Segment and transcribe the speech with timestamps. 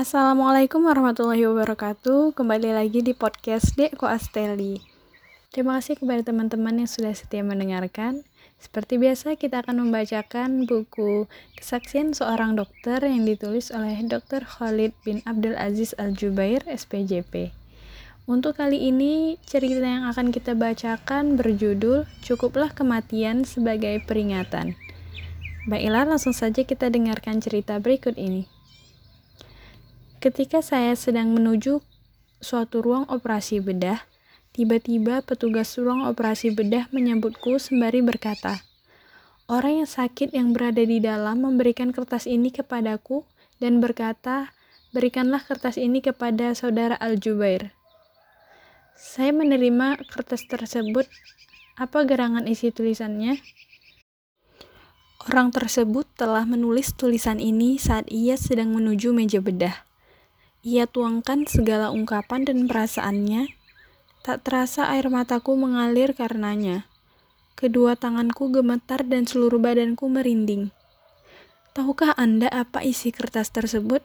[0.00, 2.32] Assalamualaikum warahmatullahi wabarakatuh.
[2.32, 4.80] Kembali lagi di podcast Dek Ko Asteli.
[5.52, 8.24] Terima kasih kepada teman-teman yang sudah setia mendengarkan.
[8.56, 11.28] Seperti biasa, kita akan membacakan buku
[11.60, 14.40] Kesaksian Seorang Dokter yang ditulis oleh Dr.
[14.48, 17.52] Khalid bin Abdul Aziz Al-Jubair, SPJP.
[18.24, 24.80] Untuk kali ini, cerita yang akan kita bacakan berjudul Cukuplah Kematian Sebagai Peringatan.
[25.68, 28.48] Baiklah, langsung saja kita dengarkan cerita berikut ini.
[30.20, 31.80] Ketika saya sedang menuju
[32.44, 34.04] suatu ruang operasi bedah,
[34.52, 38.60] tiba-tiba petugas ruang operasi bedah menyambutku sembari berkata,
[39.48, 43.24] Orang yang sakit yang berada di dalam memberikan kertas ini kepadaku
[43.64, 44.52] dan berkata,
[44.92, 47.72] berikanlah kertas ini kepada saudara Al-Jubair.
[49.00, 51.08] Saya menerima kertas tersebut.
[51.80, 53.40] Apa gerangan isi tulisannya?
[55.24, 59.89] Orang tersebut telah menulis tulisan ini saat ia sedang menuju meja bedah.
[60.60, 63.48] Ia tuangkan segala ungkapan dan perasaannya.
[64.20, 66.84] Tak terasa air mataku mengalir karenanya.
[67.56, 70.68] Kedua tanganku gemetar dan seluruh badanku merinding.
[71.72, 74.04] Tahukah Anda apa isi kertas tersebut?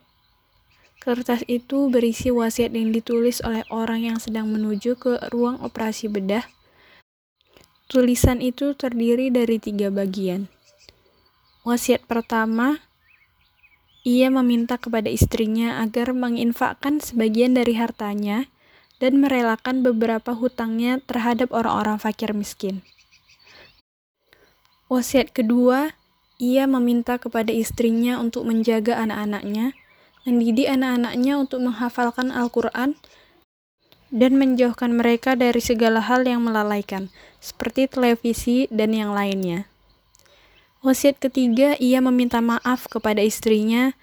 [1.03, 6.47] Kertas itu berisi wasiat yang ditulis oleh orang yang sedang menuju ke ruang operasi bedah.
[7.91, 10.47] Tulisan itu terdiri dari tiga bagian.
[11.67, 12.79] Wasiat pertama,
[14.05, 18.45] ia meminta kepada istrinya agar menginfakkan sebagian dari hartanya
[19.01, 22.85] dan merelakan beberapa hutangnya terhadap orang-orang fakir miskin.
[24.85, 25.97] Wasiat kedua,
[26.37, 29.73] ia meminta kepada istrinya untuk menjaga anak-anaknya,
[30.29, 32.93] mendidik anak-anaknya untuk menghafalkan Al-Quran,
[34.13, 37.09] dan menjauhkan mereka dari segala hal yang melalaikan,
[37.41, 39.65] seperti televisi dan yang lainnya.
[40.85, 43.97] Wasiat ketiga, ia meminta maaf kepada istrinya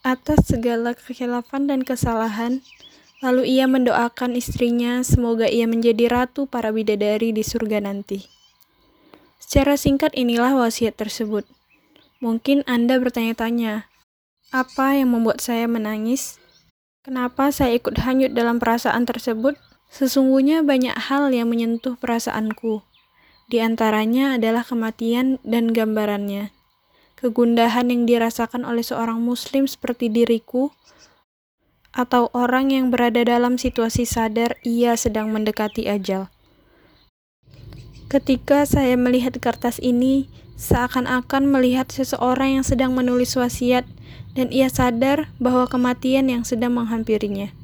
[0.00, 2.64] atas segala kekhilafan dan kesalahan.
[3.20, 8.24] Lalu ia mendoakan istrinya semoga ia menjadi ratu para bidadari di surga nanti.
[9.36, 11.44] Secara singkat inilah wasiat tersebut.
[12.24, 13.84] Mungkin Anda bertanya-tanya,
[14.48, 16.40] apa yang membuat saya menangis?
[17.04, 19.60] Kenapa saya ikut hanyut dalam perasaan tersebut?
[19.92, 22.80] Sesungguhnya banyak hal yang menyentuh perasaanku.
[23.46, 26.50] Di antaranya adalah kematian dan gambarannya.
[27.14, 30.74] Kegundahan yang dirasakan oleh seorang muslim seperti diriku
[31.94, 36.28] atau orang yang berada dalam situasi sadar ia sedang mendekati ajal.
[38.10, 40.26] Ketika saya melihat kertas ini,
[40.58, 43.86] seakan-akan melihat seseorang yang sedang menulis wasiat
[44.34, 47.54] dan ia sadar bahwa kematian yang sedang menghampirinya.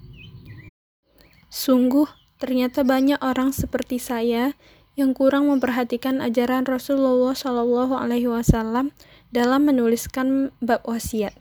[1.53, 2.09] Sungguh,
[2.41, 4.57] ternyata banyak orang seperti saya
[4.99, 8.93] yang kurang memperhatikan ajaran Rasulullah Shallallahu Alaihi Wasallam
[9.33, 11.33] dalam menuliskan bab wasiat.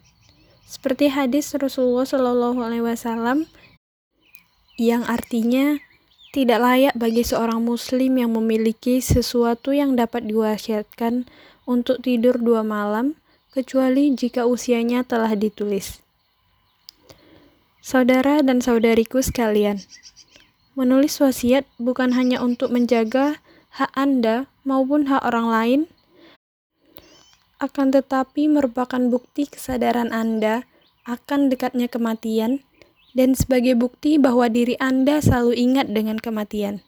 [0.63, 3.51] Seperti hadis Rasulullah Shallallahu Alaihi Wasallam
[4.79, 5.83] yang artinya
[6.31, 11.27] tidak layak bagi seorang muslim yang memiliki sesuatu yang dapat diwasiatkan
[11.67, 13.19] untuk tidur dua malam,
[13.51, 15.99] kecuali jika usianya telah ditulis.
[17.83, 19.83] Saudara dan saudariku sekalian,
[20.71, 23.43] Menulis wasiat bukan hanya untuk menjaga
[23.75, 25.81] hak Anda maupun hak orang lain,
[27.61, 30.65] akan tetapi merupakan bukti kesadaran Anda
[31.05, 32.65] akan dekatnya kematian
[33.13, 36.81] dan sebagai bukti bahwa diri Anda selalu ingat dengan kematian.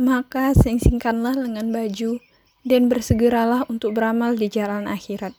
[0.00, 2.20] Maka sing-singkanlah lengan baju
[2.64, 5.32] dan bersegeralah untuk beramal di jalan akhirat.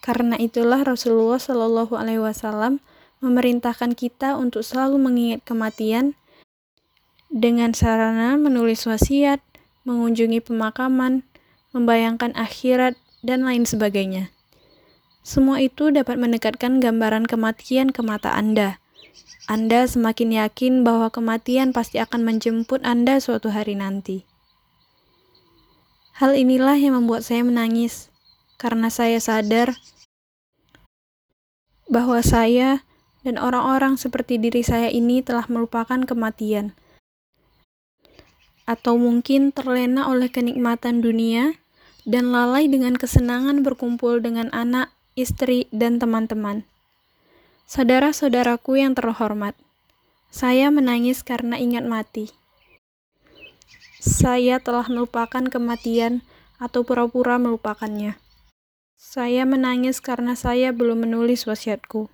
[0.00, 2.80] Karena itulah Rasulullah Shallallahu Alaihi Wasallam
[3.20, 6.16] memerintahkan kita untuk selalu mengingat kematian
[7.30, 9.38] dengan sarana menulis wasiat,
[9.86, 11.22] mengunjungi pemakaman,
[11.70, 14.32] membayangkan akhirat, dan lain sebagainya.
[15.20, 18.80] Semua itu dapat mendekatkan gambaran kematian ke mata Anda.
[19.44, 24.24] Anda semakin yakin bahwa kematian pasti akan menjemput Anda suatu hari nanti.
[26.16, 28.08] Hal inilah yang membuat saya menangis,
[28.56, 29.76] karena saya sadar
[31.88, 32.84] bahwa saya
[33.26, 36.72] dan orang-orang seperti diri saya ini telah melupakan kematian,
[38.70, 41.58] atau mungkin terlena oleh kenikmatan dunia
[42.06, 46.62] dan lalai dengan kesenangan berkumpul dengan anak, istri, dan teman-teman.
[47.66, 49.58] Saudara-saudaraku yang terhormat,
[50.30, 52.30] saya menangis karena ingat mati.
[54.00, 56.22] Saya telah melupakan kematian
[56.56, 58.16] atau pura-pura melupakannya.
[58.96, 62.08] Saya menangis karena saya belum menulis wasiatku.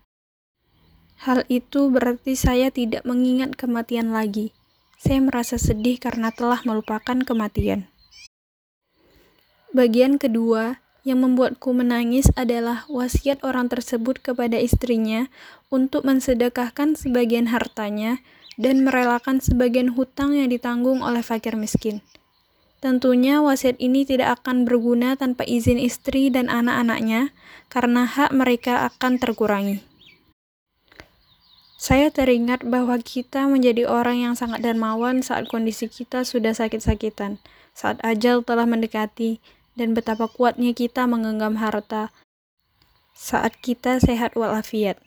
[1.22, 4.52] Hal itu berarti saya tidak mengingat kematian lagi.
[5.00, 7.88] Saya merasa sedih karena telah melupakan kematian.
[9.72, 15.30] Bagian kedua, Yang membuatku menangis adalah wasiat orang tersebut kepada istrinya
[15.70, 18.18] untuk mensedekahkan sebagian hartanya
[18.58, 22.02] dan merelakan sebagian hutang yang ditanggung oleh fakir miskin.
[22.82, 27.30] Tentunya wasiat ini tidak akan berguna tanpa izin istri dan anak-anaknya,
[27.70, 29.86] karena hak mereka akan terkurangi.
[31.76, 37.36] Saya teringat bahwa kita menjadi orang yang sangat dermawan saat kondisi kita sudah sakit-sakitan,
[37.76, 39.44] saat ajal telah mendekati,
[39.76, 42.08] dan betapa kuatnya kita menggenggam harta
[43.16, 45.00] saat kita sehat walafiat.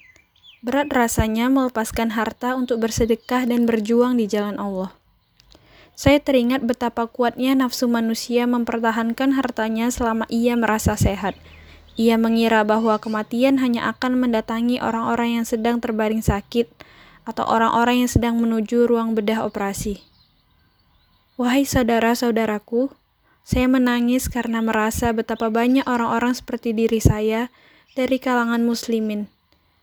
[0.66, 4.92] Berat rasanya melepaskan harta untuk bersedekah dan berjuang di jalan Allah.
[5.94, 11.38] Saya teringat betapa kuatnya nafsu manusia mempertahankan hartanya selama ia merasa sehat.
[12.00, 16.72] Ia mengira bahwa kematian hanya akan mendatangi orang-orang yang sedang terbaring sakit
[17.28, 20.00] atau orang-orang yang sedang menuju ruang bedah operasi.
[21.36, 22.96] Wahai saudara-saudaraku,
[23.44, 27.52] saya menangis karena merasa betapa banyak orang-orang seperti diri saya
[28.00, 29.28] dari kalangan muslimin.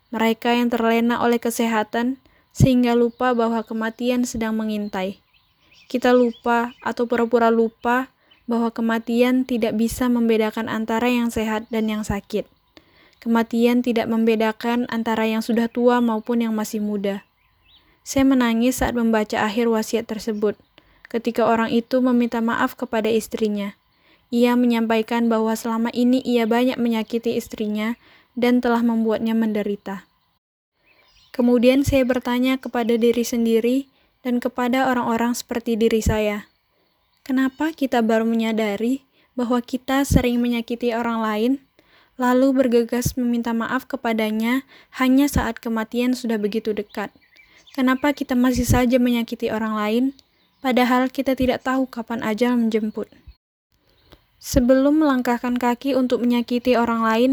[0.08, 2.16] Mereka yang terlena oleh kesehatan
[2.56, 5.20] sehingga lupa bahwa kematian sedang mengintai.
[5.92, 8.08] Kita lupa atau pura-pura lupa
[8.46, 12.46] bahwa kematian tidak bisa membedakan antara yang sehat dan yang sakit.
[13.18, 17.26] Kematian tidak membedakan antara yang sudah tua maupun yang masih muda.
[18.06, 20.54] Saya menangis saat membaca akhir wasiat tersebut.
[21.10, 23.74] Ketika orang itu meminta maaf kepada istrinya,
[24.30, 27.98] ia menyampaikan bahwa selama ini ia banyak menyakiti istrinya
[28.38, 30.06] dan telah membuatnya menderita.
[31.34, 33.90] Kemudian saya bertanya kepada diri sendiri
[34.22, 36.46] dan kepada orang-orang seperti diri saya
[37.26, 39.02] Kenapa kita baru menyadari
[39.34, 41.52] bahwa kita sering menyakiti orang lain,
[42.14, 44.62] lalu bergegas meminta maaf kepadanya
[45.02, 47.10] hanya saat kematian sudah begitu dekat?
[47.74, 50.04] Kenapa kita masih saja menyakiti orang lain,
[50.62, 53.10] padahal kita tidak tahu kapan ajal menjemput?
[54.38, 57.30] Sebelum melangkahkan kaki untuk menyakiti orang lain,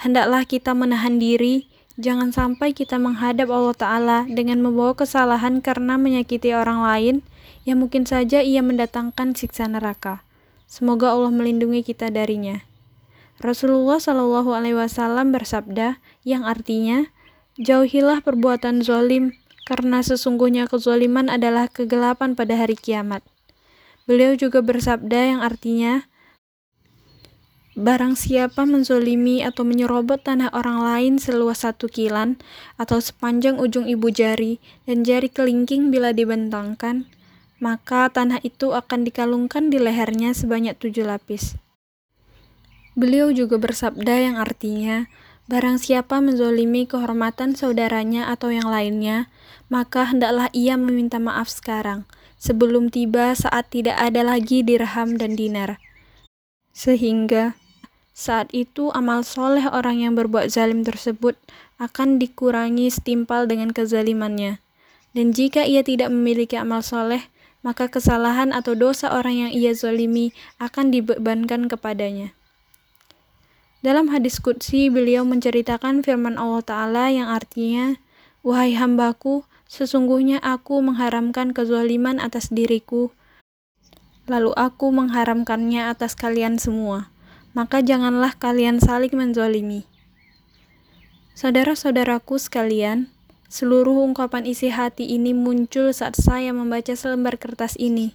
[0.00, 1.68] hendaklah kita menahan diri.
[2.00, 7.20] Jangan sampai kita menghadap Allah Ta'ala dengan membawa kesalahan karena menyakiti orang lain,
[7.64, 10.24] yang mungkin saja ia mendatangkan siksa neraka.
[10.64, 12.64] Semoga Allah melindungi kita darinya.
[13.42, 17.10] Rasulullah Shallallahu Alaihi Wasallam bersabda, yang artinya,
[17.60, 19.34] jauhilah perbuatan zolim,
[19.66, 23.24] karena sesungguhnya kezoliman adalah kegelapan pada hari kiamat.
[24.04, 26.06] Beliau juga bersabda yang artinya,
[27.74, 32.38] Barang siapa menzolimi atau menyerobot tanah orang lain seluas satu kilan
[32.78, 37.10] atau sepanjang ujung ibu jari dan jari kelingking bila dibentangkan,
[37.64, 41.56] maka tanah itu akan dikalungkan di lehernya sebanyak tujuh lapis.
[42.92, 45.08] Beliau juga bersabda yang artinya,
[45.48, 49.32] barang siapa menzolimi kehormatan saudaranya atau yang lainnya,
[49.72, 52.04] maka hendaklah ia meminta maaf sekarang,
[52.36, 55.80] sebelum tiba saat tidak ada lagi dirham dan dinar.
[56.76, 57.56] Sehingga
[58.12, 61.34] saat itu amal soleh orang yang berbuat zalim tersebut
[61.82, 64.62] akan dikurangi setimpal dengan kezalimannya.
[65.14, 67.26] Dan jika ia tidak memiliki amal soleh,
[67.64, 72.36] maka kesalahan atau dosa orang yang ia zolimi akan dibebankan kepadanya.
[73.80, 77.96] Dalam hadis Qudsi, beliau menceritakan firman Allah Ta'ala yang artinya,
[78.44, 83.12] Wahai hambaku, sesungguhnya aku mengharamkan kezoliman atas diriku,
[84.28, 87.08] lalu aku mengharamkannya atas kalian semua.
[87.54, 89.86] Maka janganlah kalian saling menzolimi.
[91.38, 93.13] Saudara-saudaraku sekalian,
[93.54, 98.10] Seluruh ungkapan isi hati ini muncul saat saya membaca selembar kertas ini.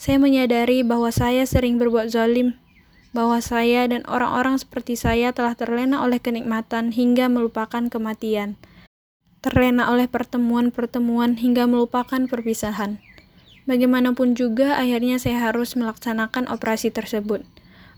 [0.00, 2.56] Saya menyadari bahwa saya sering berbuat zalim,
[3.12, 8.56] bahwa saya dan orang-orang seperti saya telah terlena oleh kenikmatan hingga melupakan kematian,
[9.44, 13.04] terlena oleh pertemuan-pertemuan hingga melupakan perpisahan.
[13.68, 17.44] Bagaimanapun juga, akhirnya saya harus melaksanakan operasi tersebut.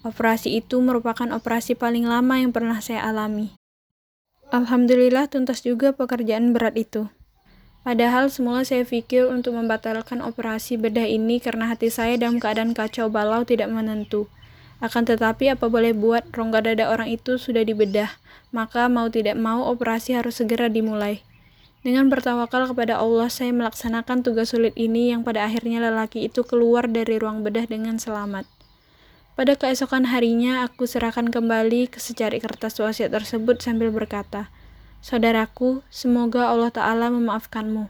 [0.02, 3.54] Operasi itu merupakan operasi paling lama yang pernah saya alami.
[4.52, 7.08] Alhamdulillah tuntas juga pekerjaan berat itu.
[7.88, 13.08] Padahal semula saya pikir untuk membatalkan operasi bedah ini karena hati saya dalam keadaan kacau
[13.08, 14.28] balau tidak menentu.
[14.84, 18.12] Akan tetapi apa boleh buat rongga dada orang itu sudah dibedah,
[18.52, 21.24] maka mau tidak mau operasi harus segera dimulai.
[21.80, 26.92] Dengan bertawakal kepada Allah, saya melaksanakan tugas sulit ini yang pada akhirnya lelaki itu keluar
[26.92, 28.44] dari ruang bedah dengan selamat.
[29.32, 34.52] Pada keesokan harinya, aku serahkan kembali ke secari kertas wasiat tersebut sambil berkata,
[35.00, 37.88] Saudaraku, semoga Allah Ta'ala memaafkanmu.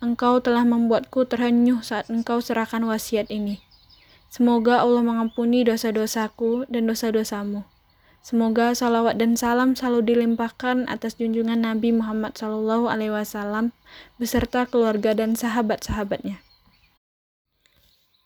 [0.00, 3.60] Engkau telah membuatku terhenyuh saat engkau serahkan wasiat ini.
[4.32, 7.68] Semoga Allah mengampuni dosa-dosaku dan dosa-dosamu.
[8.24, 13.72] Semoga salawat dan salam selalu dilimpahkan atas junjungan Nabi Muhammad SAW
[14.16, 16.47] beserta keluarga dan sahabat-sahabatnya.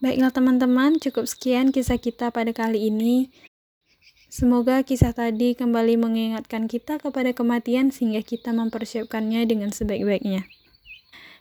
[0.03, 3.31] Baiklah teman-teman, cukup sekian kisah kita pada kali ini.
[4.27, 10.43] Semoga kisah tadi kembali mengingatkan kita kepada kematian sehingga kita mempersiapkannya dengan sebaik-baiknya.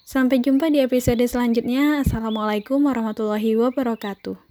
[0.06, 2.06] Sampai jumpa di episode selanjutnya.
[2.06, 4.51] Assalamualaikum warahmatullahi wabarakatuh.